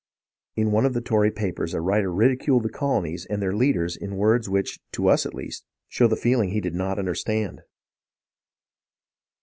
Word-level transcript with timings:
In 0.55 0.71
one 0.71 0.87
of 0.87 0.93
the 0.95 1.01
Tory 1.01 1.29
papers 1.29 1.75
a 1.75 1.79
writer 1.79 2.11
ridiculed 2.11 2.63
the 2.63 2.71
colonies 2.71 3.27
and 3.29 3.39
their 3.39 3.53
leaders 3.55 3.95
in 3.95 4.17
words 4.17 4.49
which, 4.49 4.79
to 4.93 5.07
us 5.07 5.27
at 5.27 5.35
least, 5.35 5.63
show 5.89 6.07
the 6.07 6.15
feeling 6.15 6.49
he 6.49 6.59
did 6.59 6.73
not 6.73 6.97
understand. 6.97 7.61